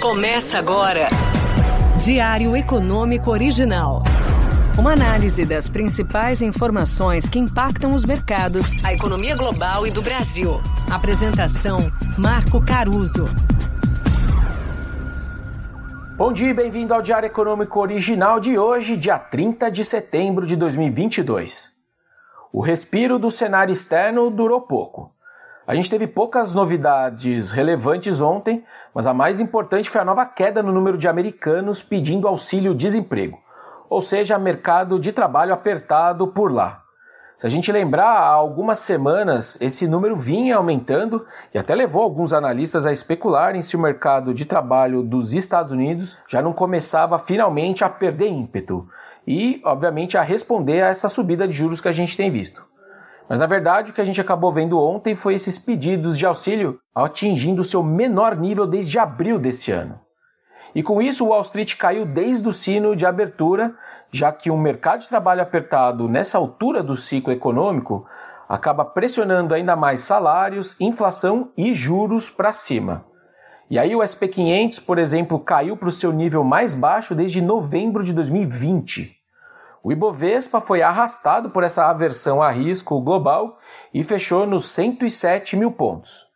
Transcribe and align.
Começa 0.00 0.60
agora. 0.60 1.08
Diário 1.98 2.56
Econômico 2.56 3.32
Original. 3.32 4.04
Uma 4.78 4.92
análise 4.92 5.44
das 5.44 5.68
principais 5.68 6.40
informações 6.40 7.28
que 7.28 7.36
impactam 7.36 7.90
os 7.90 8.04
mercados, 8.04 8.84
a 8.84 8.94
economia 8.94 9.36
global 9.36 9.84
e 9.88 9.90
do 9.90 10.00
Brasil. 10.00 10.62
Apresentação: 10.88 11.90
Marco 12.16 12.64
Caruso. 12.64 13.26
Bom 16.16 16.32
dia 16.32 16.50
e 16.50 16.54
bem-vindo 16.54 16.94
ao 16.94 17.02
Diário 17.02 17.26
Econômico 17.26 17.80
Original 17.80 18.38
de 18.38 18.56
hoje, 18.56 18.96
dia 18.96 19.18
30 19.18 19.68
de 19.68 19.84
setembro 19.84 20.46
de 20.46 20.54
2022. 20.54 21.72
O 22.52 22.60
respiro 22.60 23.18
do 23.18 23.32
cenário 23.32 23.72
externo 23.72 24.30
durou 24.30 24.60
pouco. 24.60 25.12
A 25.68 25.74
gente 25.74 25.90
teve 25.90 26.06
poucas 26.06 26.54
novidades 26.54 27.50
relevantes 27.50 28.22
ontem, 28.22 28.64
mas 28.94 29.06
a 29.06 29.12
mais 29.12 29.38
importante 29.38 29.90
foi 29.90 30.00
a 30.00 30.04
nova 30.04 30.24
queda 30.24 30.62
no 30.62 30.72
número 30.72 30.96
de 30.96 31.06
americanos 31.06 31.82
pedindo 31.82 32.26
auxílio-desemprego, 32.26 33.38
ou 33.86 34.00
seja, 34.00 34.38
mercado 34.38 34.98
de 34.98 35.12
trabalho 35.12 35.52
apertado 35.52 36.26
por 36.28 36.50
lá. 36.50 36.84
Se 37.36 37.46
a 37.46 37.50
gente 37.50 37.70
lembrar, 37.70 38.08
há 38.08 38.30
algumas 38.30 38.78
semanas 38.78 39.58
esse 39.60 39.86
número 39.86 40.16
vinha 40.16 40.56
aumentando 40.56 41.26
e 41.52 41.58
até 41.58 41.74
levou 41.74 42.02
alguns 42.02 42.32
analistas 42.32 42.86
a 42.86 42.90
especularem 42.90 43.60
se 43.60 43.76
o 43.76 43.78
mercado 43.78 44.32
de 44.32 44.46
trabalho 44.46 45.02
dos 45.02 45.34
Estados 45.34 45.70
Unidos 45.70 46.16
já 46.26 46.40
não 46.40 46.54
começava 46.54 47.18
finalmente 47.18 47.84
a 47.84 47.90
perder 47.90 48.28
ímpeto 48.28 48.88
e, 49.26 49.60
obviamente, 49.62 50.16
a 50.16 50.22
responder 50.22 50.80
a 50.80 50.88
essa 50.88 51.10
subida 51.10 51.46
de 51.46 51.52
juros 51.52 51.78
que 51.78 51.88
a 51.88 51.92
gente 51.92 52.16
tem 52.16 52.30
visto. 52.30 52.66
Mas 53.28 53.40
na 53.40 53.46
verdade 53.46 53.90
o 53.90 53.94
que 53.94 54.00
a 54.00 54.04
gente 54.04 54.20
acabou 54.20 54.50
vendo 54.50 54.80
ontem 54.80 55.14
foi 55.14 55.34
esses 55.34 55.58
pedidos 55.58 56.16
de 56.16 56.24
auxílio 56.24 56.80
atingindo 56.94 57.62
seu 57.62 57.82
menor 57.82 58.36
nível 58.36 58.66
desde 58.66 58.98
abril 58.98 59.38
desse 59.38 59.70
ano. 59.70 60.00
E 60.74 60.82
com 60.82 61.00
isso 61.00 61.24
o 61.24 61.28
Wall 61.28 61.42
Street 61.42 61.76
caiu 61.76 62.06
desde 62.06 62.48
o 62.48 62.52
sino 62.52 62.96
de 62.96 63.06
abertura, 63.06 63.74
já 64.10 64.32
que 64.32 64.50
um 64.50 64.58
mercado 64.58 65.00
de 65.00 65.08
trabalho 65.08 65.42
apertado 65.42 66.08
nessa 66.08 66.38
altura 66.38 66.82
do 66.82 66.96
ciclo 66.96 67.32
econômico 67.32 68.06
acaba 68.48 68.84
pressionando 68.84 69.54
ainda 69.54 69.76
mais 69.76 70.00
salários, 70.00 70.74
inflação 70.80 71.50
e 71.56 71.74
juros 71.74 72.30
para 72.30 72.52
cima. 72.52 73.04
E 73.70 73.78
aí 73.78 73.94
o 73.94 73.98
SP500, 73.98 74.82
por 74.82 74.98
exemplo, 74.98 75.38
caiu 75.38 75.76
para 75.76 75.90
o 75.90 75.92
seu 75.92 76.10
nível 76.10 76.42
mais 76.42 76.74
baixo 76.74 77.14
desde 77.14 77.42
novembro 77.42 78.02
de 78.02 78.14
2020. 78.14 79.17
O 79.82 79.92
Ibovespa 79.92 80.60
foi 80.60 80.82
arrastado 80.82 81.50
por 81.50 81.62
essa 81.62 81.86
aversão 81.86 82.42
a 82.42 82.50
risco 82.50 83.00
global 83.00 83.58
e 83.94 84.02
fechou 84.02 84.46
nos 84.46 84.68
107 84.70 85.56
mil 85.56 85.70
pontos. 85.70 86.26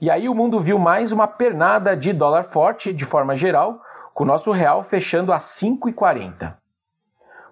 E 0.00 0.10
aí 0.10 0.28
o 0.28 0.34
mundo 0.34 0.60
viu 0.60 0.78
mais 0.78 1.12
uma 1.12 1.26
pernada 1.26 1.96
de 1.96 2.12
dólar 2.12 2.44
forte 2.44 2.92
de 2.92 3.04
forma 3.04 3.34
geral, 3.34 3.80
com 4.12 4.22
o 4.22 4.26
nosso 4.26 4.52
real 4.52 4.82
fechando 4.82 5.32
a 5.32 5.38
5,40. 5.38 6.54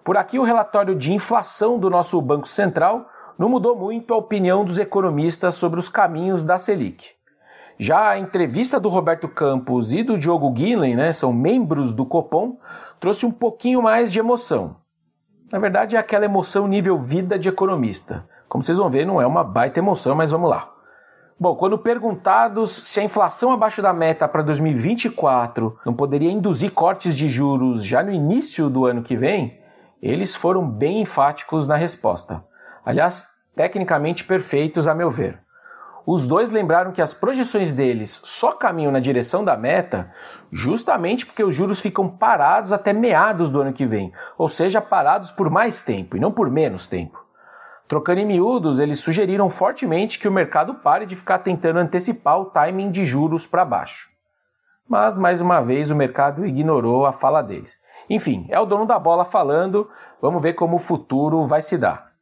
Por 0.03 0.17
aqui 0.17 0.37
o 0.37 0.43
relatório 0.43 0.95
de 0.95 1.13
inflação 1.13 1.79
do 1.79 1.89
nosso 1.89 2.21
Banco 2.21 2.47
Central 2.47 3.09
não 3.37 3.49
mudou 3.49 3.75
muito 3.75 4.13
a 4.13 4.17
opinião 4.17 4.63
dos 4.63 4.77
economistas 4.77 5.55
sobre 5.55 5.79
os 5.79 5.89
caminhos 5.89 6.45
da 6.45 6.57
Selic. 6.57 7.11
Já 7.79 8.09
a 8.09 8.19
entrevista 8.19 8.79
do 8.79 8.87
Roberto 8.87 9.27
Campos 9.27 9.93
e 9.93 10.03
do 10.03 10.17
Diogo 10.17 10.51
Guinlen, 10.51 10.95
né, 10.95 11.11
são 11.11 11.33
membros 11.33 11.93
do 11.93 12.05
Copom, 12.05 12.57
trouxe 12.99 13.25
um 13.25 13.31
pouquinho 13.31 13.81
mais 13.81 14.11
de 14.11 14.19
emoção. 14.19 14.82
Na 15.53 15.59
verdade, 15.59 15.95
é 15.95 15.99
aquela 15.99 16.25
emoção 16.25 16.67
nível 16.67 16.97
vida 16.97 17.37
de 17.37 17.47
economista. 17.47 18.27
Como 18.49 18.63
vocês 18.63 18.75
vão 18.75 18.89
ver, 18.89 19.05
não 19.05 19.21
é 19.21 19.27
uma 19.27 19.43
baita 19.43 19.77
emoção, 19.77 20.15
mas 20.15 20.31
vamos 20.31 20.49
lá. 20.49 20.73
Bom, 21.39 21.55
quando 21.55 21.77
perguntados 21.77 22.71
se 22.71 22.99
a 22.99 23.03
inflação 23.03 23.51
abaixo 23.51 23.79
da 23.79 23.93
meta 23.93 24.27
para 24.27 24.41
2024 24.41 25.77
não 25.85 25.93
poderia 25.93 26.31
induzir 26.31 26.71
cortes 26.71 27.15
de 27.15 27.27
juros 27.27 27.85
já 27.85 28.01
no 28.01 28.11
início 28.11 28.67
do 28.67 28.87
ano 28.87 29.03
que 29.03 29.15
vem, 29.15 29.59
eles 30.01 30.35
foram 30.35 30.67
bem 30.67 31.01
enfáticos 31.01 31.67
na 31.67 31.75
resposta. 31.75 32.43
Aliás, 32.83 33.27
tecnicamente 33.55 34.23
perfeitos 34.23 34.87
a 34.87 34.95
meu 34.95 35.11
ver. 35.11 35.42
Os 36.05 36.27
dois 36.27 36.51
lembraram 36.51 36.91
que 36.91 37.01
as 37.01 37.13
projeções 37.13 37.73
deles 37.73 38.21
só 38.23 38.51
caminham 38.51 38.91
na 38.91 38.99
direção 38.99 39.43
da 39.43 39.55
meta 39.55 40.11
justamente 40.51 41.25
porque 41.25 41.43
os 41.43 41.55
juros 41.55 41.79
ficam 41.79 42.09
parados 42.09 42.73
até 42.73 42.93
meados 42.93 43.49
do 43.49 43.61
ano 43.61 43.73
que 43.73 43.85
vem, 43.85 44.11
ou 44.37 44.47
seja, 44.47 44.81
parados 44.81 45.31
por 45.31 45.49
mais 45.49 45.81
tempo 45.81 46.15
e 46.15 46.19
não 46.19 46.31
por 46.31 46.51
menos 46.51 46.85
tempo. 46.85 47.23
Trocando 47.87 48.19
em 48.19 48.25
miúdos, 48.25 48.79
eles 48.79 48.99
sugeriram 48.99 49.49
fortemente 49.49 50.19
que 50.19 50.27
o 50.27 50.31
mercado 50.31 50.75
pare 50.75 51.05
de 51.05 51.15
ficar 51.15 51.39
tentando 51.39 51.79
antecipar 51.79 52.39
o 52.39 52.45
timing 52.45 52.91
de 52.91 53.05
juros 53.05 53.47
para 53.47 53.65
baixo. 53.65 54.11
Mas, 54.87 55.17
mais 55.17 55.41
uma 55.41 55.61
vez, 55.61 55.89
o 55.89 55.95
mercado 55.95 56.45
ignorou 56.45 57.05
a 57.05 57.11
fala 57.11 57.41
deles. 57.41 57.81
Enfim, 58.09 58.45
é 58.49 58.59
o 58.59 58.65
dono 58.65 58.85
da 58.85 58.99
bola 58.99 59.23
falando, 59.23 59.89
vamos 60.21 60.41
ver 60.41 60.53
como 60.53 60.75
o 60.75 60.79
futuro 60.79 61.45
vai 61.45 61.61
se 61.61 61.77
dar. 61.77 62.12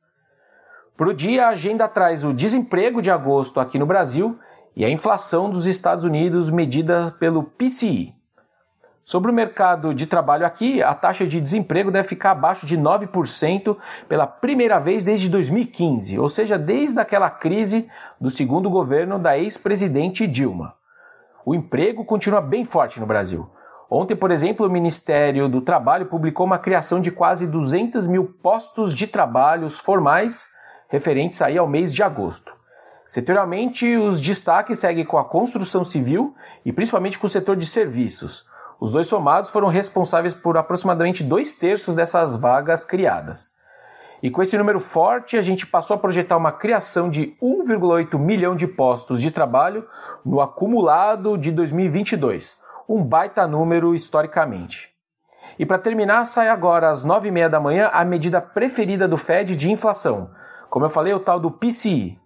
Para 0.97 1.09
o 1.09 1.13
dia, 1.13 1.47
a 1.47 1.49
agenda 1.49 1.87
traz 1.87 2.23
o 2.23 2.33
desemprego 2.33 3.01
de 3.01 3.09
agosto 3.09 3.59
aqui 3.59 3.79
no 3.79 3.85
Brasil 3.85 4.37
e 4.75 4.85
a 4.85 4.89
inflação 4.89 5.49
dos 5.49 5.65
Estados 5.65 6.03
Unidos 6.03 6.49
medida 6.49 7.15
pelo 7.19 7.43
PCI. 7.43 8.13
Sobre 9.03 9.31
o 9.31 9.33
mercado 9.33 9.93
de 9.95 10.05
trabalho 10.05 10.45
aqui, 10.45 10.81
a 10.81 10.93
taxa 10.93 11.25
de 11.25 11.41
desemprego 11.41 11.91
deve 11.91 12.07
ficar 12.07 12.31
abaixo 12.31 12.65
de 12.65 12.77
9% 12.77 13.75
pela 14.07 14.27
primeira 14.27 14.79
vez 14.79 15.03
desde 15.03 15.27
2015, 15.27 16.19
ou 16.19 16.29
seja, 16.29 16.57
desde 16.57 16.99
aquela 16.99 17.29
crise 17.29 17.89
do 18.19 18.29
segundo 18.29 18.69
governo 18.69 19.17
da 19.17 19.37
ex-presidente 19.37 20.27
Dilma. 20.27 20.75
O 21.43 21.55
emprego 21.55 22.05
continua 22.05 22.39
bem 22.39 22.63
forte 22.63 22.99
no 22.99 23.07
Brasil. 23.07 23.49
Ontem, 23.89 24.15
por 24.15 24.31
exemplo, 24.31 24.65
o 24.65 24.69
Ministério 24.69 25.49
do 25.49 25.59
Trabalho 25.59 26.05
publicou 26.05 26.45
uma 26.45 26.59
criação 26.59 27.01
de 27.01 27.11
quase 27.11 27.47
200 27.47 28.07
mil 28.07 28.23
postos 28.41 28.93
de 28.93 29.07
trabalhos 29.07 29.79
formais 29.79 30.47
referentes 30.91 31.41
aí 31.41 31.57
ao 31.57 31.67
mês 31.67 31.93
de 31.93 32.03
agosto. 32.03 32.53
Setorialmente, 33.07 33.95
os 33.95 34.21
destaques 34.21 34.77
seguem 34.77 35.05
com 35.05 35.17
a 35.17 35.25
construção 35.25 35.83
civil 35.83 36.35
e 36.65 36.71
principalmente 36.71 37.17
com 37.17 37.27
o 37.27 37.29
setor 37.29 37.55
de 37.55 37.65
serviços. 37.65 38.45
Os 38.79 38.91
dois 38.91 39.07
somados 39.07 39.49
foram 39.49 39.69
responsáveis 39.69 40.33
por 40.33 40.57
aproximadamente 40.57 41.23
dois 41.23 41.55
terços 41.55 41.95
dessas 41.95 42.35
vagas 42.35 42.83
criadas. 42.83 43.51
E 44.21 44.29
com 44.29 44.41
esse 44.41 44.57
número 44.57 44.79
forte, 44.79 45.37
a 45.37 45.41
gente 45.41 45.65
passou 45.65 45.95
a 45.95 45.99
projetar 45.99 46.37
uma 46.37 46.51
criação 46.51 47.09
de 47.09 47.35
1,8 47.41 48.19
milhão 48.19 48.55
de 48.55 48.67
postos 48.67 49.21
de 49.21 49.31
trabalho 49.31 49.87
no 50.25 50.41
acumulado 50.41 51.37
de 51.37 51.51
2022, 51.51 52.57
um 52.87 53.03
baita 53.03 53.47
número 53.47 53.95
historicamente. 53.95 54.91
E 55.57 55.65
para 55.65 55.79
terminar, 55.79 56.25
sai 56.25 56.49
agora 56.49 56.89
às 56.89 57.05
9h30 57.05 57.49
da 57.49 57.59
manhã 57.59 57.89
a 57.91 58.03
medida 58.03 58.41
preferida 58.41 59.07
do 59.07 59.17
Fed 59.17 59.55
de 59.55 59.71
inflação, 59.71 60.29
como 60.71 60.85
eu 60.85 60.89
falei, 60.89 61.13
o 61.13 61.19
tal 61.19 61.37
do 61.37 61.51
PCI. 61.51 62.17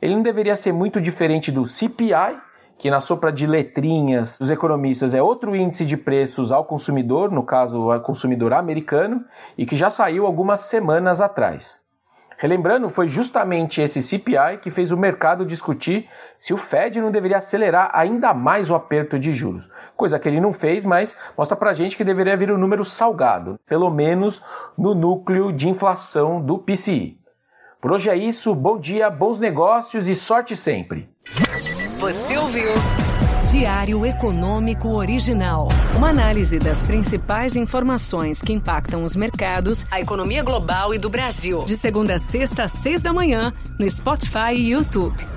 Ele 0.00 0.16
não 0.16 0.22
deveria 0.22 0.56
ser 0.56 0.72
muito 0.72 1.00
diferente 1.00 1.52
do 1.52 1.64
CPI, 1.64 2.36
que 2.76 2.90
na 2.90 3.00
sopa 3.00 3.30
de 3.30 3.46
letrinhas 3.46 4.40
dos 4.40 4.50
economistas 4.50 5.14
é 5.14 5.22
outro 5.22 5.54
índice 5.54 5.86
de 5.86 5.96
preços 5.96 6.50
ao 6.50 6.64
consumidor, 6.64 7.30
no 7.30 7.44
caso, 7.44 7.92
ao 7.92 8.00
consumidor 8.00 8.54
americano, 8.54 9.24
e 9.56 9.64
que 9.64 9.76
já 9.76 9.88
saiu 9.88 10.26
algumas 10.26 10.62
semanas 10.62 11.20
atrás. 11.20 11.80
Relembrando, 12.36 12.90
foi 12.90 13.06
justamente 13.06 13.80
esse 13.80 14.02
CPI 14.02 14.58
que 14.60 14.72
fez 14.72 14.90
o 14.90 14.96
mercado 14.96 15.46
discutir 15.46 16.08
se 16.40 16.52
o 16.52 16.56
Fed 16.56 17.00
não 17.00 17.12
deveria 17.12 17.38
acelerar 17.38 17.88
ainda 17.94 18.34
mais 18.34 18.68
o 18.68 18.74
aperto 18.74 19.16
de 19.16 19.30
juros. 19.30 19.70
Coisa 19.96 20.18
que 20.18 20.28
ele 20.28 20.40
não 20.40 20.52
fez, 20.52 20.84
mas 20.84 21.16
mostra 21.38 21.56
pra 21.56 21.72
gente 21.72 21.96
que 21.96 22.02
deveria 22.02 22.36
vir 22.36 22.50
um 22.50 22.58
número 22.58 22.84
salgado, 22.84 23.60
pelo 23.64 23.88
menos 23.90 24.42
no 24.76 24.92
núcleo 24.92 25.52
de 25.52 25.68
inflação 25.68 26.42
do 26.42 26.58
PCI. 26.58 27.21
Por 27.82 27.90
hoje 27.90 28.08
é 28.08 28.16
isso, 28.16 28.54
bom 28.54 28.78
dia, 28.78 29.10
bons 29.10 29.40
negócios 29.40 30.06
e 30.06 30.14
sorte 30.14 30.54
sempre. 30.54 31.08
Você 31.98 32.38
ouviu? 32.38 32.70
Diário 33.50 34.06
Econômico 34.06 34.90
Original. 34.90 35.66
Uma 35.96 36.10
análise 36.10 36.60
das 36.60 36.84
principais 36.84 37.56
informações 37.56 38.40
que 38.40 38.52
impactam 38.52 39.02
os 39.02 39.16
mercados, 39.16 39.84
a 39.90 40.00
economia 40.00 40.44
global 40.44 40.94
e 40.94 40.98
do 40.98 41.10
Brasil. 41.10 41.64
De 41.64 41.76
segunda 41.76 42.14
a 42.14 42.18
sexta, 42.20 42.62
às 42.62 42.72
seis 42.72 43.02
da 43.02 43.12
manhã, 43.12 43.52
no 43.76 43.90
Spotify 43.90 44.54
e 44.54 44.70
YouTube. 44.70 45.31